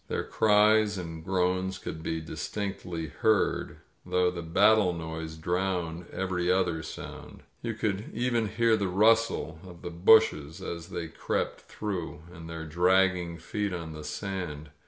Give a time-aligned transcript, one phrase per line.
[0.07, 5.59] Their cries and groans could be distinctly heard, though the battle noise S52 THE FALL
[5.59, 9.91] OF GOMEZ PALACIO drowned every other sound— ^you could even hear the rustle of the
[9.91, 14.71] bushes as they crept through, and their dragging feet on the sand.